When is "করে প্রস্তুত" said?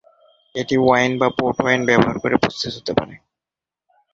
2.19-2.71